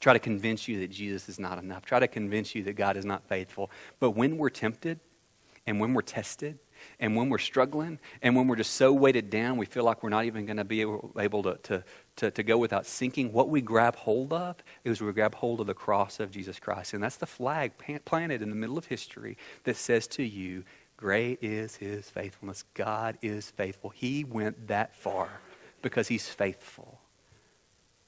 [0.00, 1.84] Try to convince you that Jesus is not enough.
[1.84, 3.70] Try to convince you that God is not faithful.
[4.00, 5.00] But when we're tempted
[5.66, 6.58] and when we're tested
[7.00, 10.10] and when we're struggling and when we're just so weighted down, we feel like we're
[10.10, 11.84] not even going to be able, able to, to,
[12.16, 13.32] to, to go without sinking.
[13.32, 16.94] What we grab hold of is we grab hold of the cross of Jesus Christ.
[16.94, 17.72] And that's the flag
[18.04, 20.64] planted in the middle of history that says to you,
[20.96, 22.64] Great is his faithfulness.
[22.74, 23.90] God is faithful.
[23.90, 25.28] He went that far
[25.82, 27.00] because he's faithful.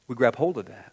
[0.06, 0.92] We grab hold of that.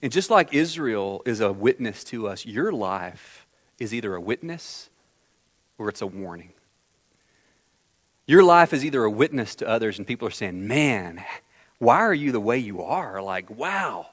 [0.00, 3.46] And just like Israel is a witness to us, your life
[3.78, 4.88] is either a witness
[5.78, 6.52] or it's a warning.
[8.26, 11.24] Your life is either a witness to others, and people are saying, Man,
[11.82, 13.20] why are you the way you are?
[13.20, 14.06] Like, wow.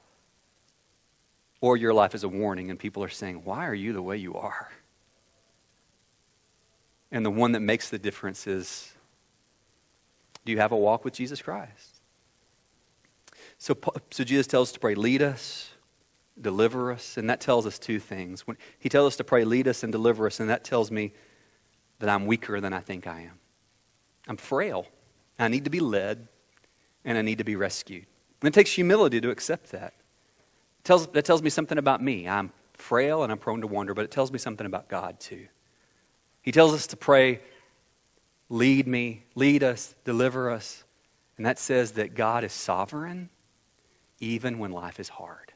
[1.60, 4.16] Or your life is a warning, and people are saying, Why are you the way
[4.16, 4.72] you are?
[7.12, 8.92] And the one that makes the difference is
[10.44, 12.00] do you have a walk with Jesus Christ?
[13.56, 13.78] So,
[14.10, 15.70] so Jesus tells us to pray, lead us,
[16.40, 18.48] deliver us, and that tells us two things.
[18.48, 21.12] When he tells us to pray, lead us, and deliver us, and that tells me
[22.00, 23.38] that I'm weaker than I think I am.
[24.26, 24.86] I'm frail.
[25.38, 26.26] I need to be led,
[27.04, 28.06] and I need to be rescued.
[28.40, 29.94] And it takes humility to accept that.
[30.78, 32.28] It tells, that tells me something about me.
[32.28, 35.46] I'm frail and I'm prone to wander, but it tells me something about God too.
[36.42, 37.40] He tells us to pray,
[38.48, 40.84] lead me, lead us, deliver us.
[41.36, 43.30] And that says that God is sovereign
[44.18, 45.52] even when life is hard,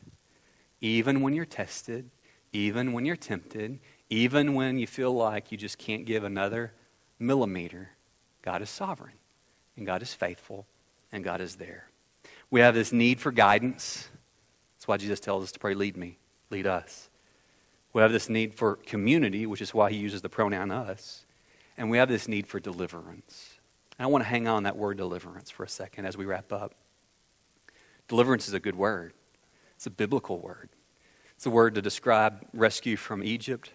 [0.80, 2.10] even when you're tested,
[2.52, 3.78] even when you're tempted,
[4.08, 6.72] even when you feel like you just can't give another
[7.18, 7.90] millimeter.
[8.42, 9.14] God is sovereign,
[9.76, 10.66] and God is faithful,
[11.14, 11.88] and God is there.
[12.50, 14.08] We have this need for guidance.
[14.76, 16.18] That's why Jesus tells us to pray, lead me,
[16.50, 17.08] lead us.
[17.92, 21.24] We have this need for community, which is why he uses the pronoun us.
[21.78, 23.54] And we have this need for deliverance.
[23.96, 26.52] And I want to hang on that word deliverance for a second as we wrap
[26.52, 26.74] up.
[28.08, 29.14] Deliverance is a good word,
[29.76, 30.68] it's a biblical word.
[31.36, 33.72] It's a word to describe rescue from Egypt,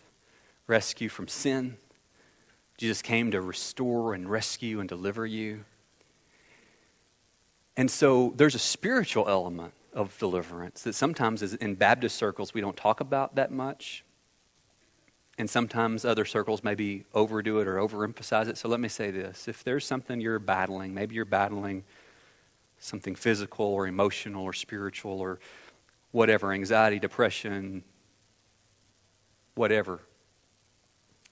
[0.68, 1.78] rescue from sin.
[2.78, 5.66] Jesus came to restore and rescue and deliver you.
[7.78, 12.62] And so there's a spiritual element of deliverance that sometimes is in Baptist circles we
[12.62, 14.04] don't talk about that much.
[15.38, 18.58] And sometimes other circles maybe overdo it or overemphasize it.
[18.58, 21.84] So let me say this if there's something you're battling, maybe you're battling
[22.80, 25.40] something physical or emotional or spiritual or
[26.12, 27.84] whatever, anxiety, depression,
[29.56, 30.02] whatever,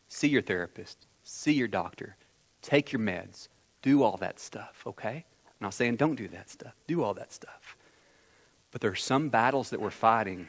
[0.08, 2.16] see your therapist, see your doctor,
[2.62, 3.48] take your meds,
[3.82, 5.26] do all that stuff, okay?
[5.60, 7.76] I'm not saying don't do that stuff, do all that stuff.
[8.72, 10.48] But there are some battles that we're fighting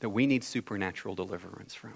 [0.00, 1.94] that we need supernatural deliverance from.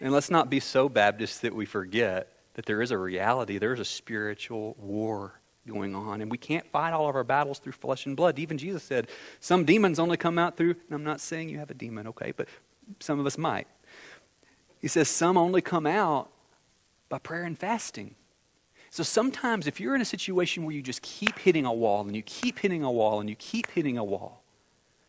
[0.00, 3.80] And let's not be so Baptist that we forget that there is a reality, there's
[3.80, 6.20] a spiritual war going on.
[6.20, 8.38] And we can't fight all of our battles through flesh and blood.
[8.38, 9.08] Even Jesus said,
[9.38, 12.32] some demons only come out through, and I'm not saying you have a demon, okay,
[12.36, 12.48] but
[12.98, 13.68] some of us might.
[14.80, 16.30] He says, some only come out
[17.08, 18.16] by prayer and fasting.
[18.92, 22.14] So sometimes if you're in a situation where you just keep hitting a wall and
[22.14, 24.42] you keep hitting a wall and you keep hitting a wall,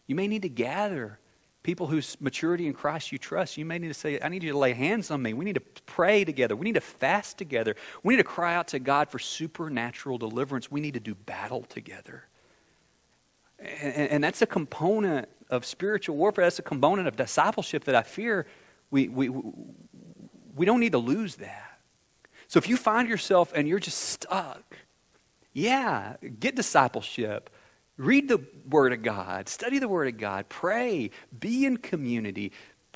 [0.07, 1.19] you may need to gather
[1.63, 4.53] people whose maturity in Christ you trust, you may need to say, I need you
[4.53, 5.33] to lay hands on me.
[5.33, 6.55] We need to pray together.
[6.55, 7.75] We need to fast together.
[8.03, 10.71] We need to cry out to God for supernatural deliverance.
[10.71, 12.23] We need to do battle together.
[13.59, 16.45] And, and that's a component of spiritual warfare.
[16.45, 18.47] That's a component of discipleship that I fear
[18.91, 19.27] we, we,
[20.55, 21.72] we don't need to lose that.
[22.53, 24.77] So if you find yourself and you're just stuck,
[25.53, 27.49] yeah, get discipleship.
[27.97, 32.51] Read the Word of God, study the Word of God, pray, be in community,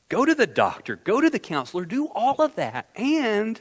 [0.10, 3.60] go to the doctor, go to the counselor, do all of that, and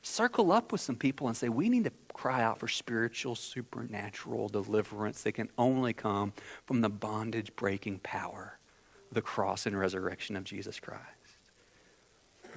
[0.00, 4.48] circle up with some people and say, we need to cry out for spiritual, supernatural
[4.48, 6.32] deliverance that can only come
[6.64, 8.58] from the bondage breaking power
[9.12, 11.19] the cross and resurrection of Jesus Christ.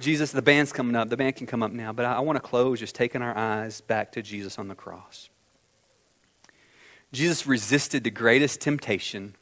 [0.00, 1.08] Jesus, the band's coming up.
[1.08, 3.36] The band can come up now, but I, I want to close just taking our
[3.36, 5.30] eyes back to Jesus on the cross.
[7.12, 9.36] Jesus resisted the greatest temptation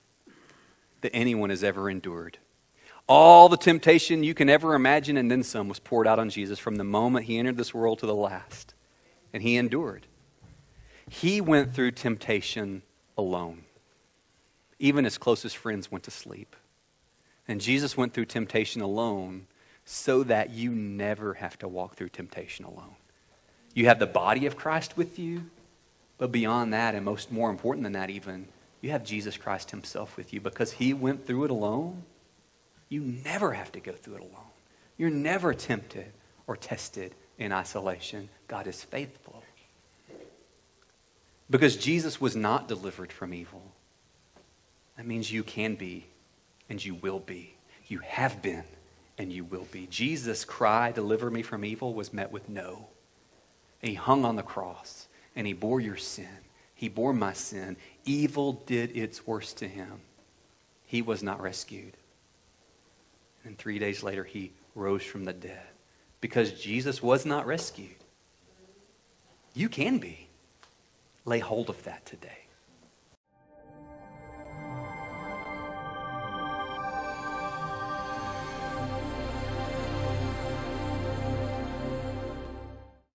[1.01, 2.39] that anyone has ever endured.
[3.09, 6.59] All the temptation you can ever imagine and then some was poured out on Jesus
[6.59, 8.75] from the moment he entered this world to the last.
[9.33, 10.07] And he endured.
[11.09, 12.83] He went through temptation
[13.17, 13.65] alone.
[14.79, 16.55] Even his closest friends went to sleep.
[17.49, 19.47] And Jesus went through temptation alone
[19.85, 22.97] so that you never have to walk through temptation alone.
[23.75, 25.51] You have the body of Christ with you,
[26.19, 28.49] but beyond that, and most more important than that, even,
[28.81, 32.03] you have Jesus Christ Himself with you because He went through it alone.
[32.89, 34.51] You never have to go through it alone.
[34.99, 36.13] You're never tempted
[36.47, 38.29] or tested in isolation.
[38.47, 39.43] God is faithful.
[41.49, 43.63] Because Jesus was not delivered from evil.
[44.97, 46.07] That means you can be
[46.69, 47.55] and you will be.
[47.89, 48.65] You have been
[49.19, 49.87] and you will be.
[49.87, 52.89] Jesus' cry, deliver me from evil, was met with no.
[53.81, 56.29] He hung on the cross and he bore your sin.
[56.75, 57.77] He bore my sin.
[58.05, 60.01] Evil did its worst to him.
[60.87, 61.97] He was not rescued.
[63.45, 65.67] And three days later, he rose from the dead
[66.21, 67.97] because Jesus was not rescued.
[69.55, 70.29] You can be.
[71.25, 72.42] Lay hold of that today.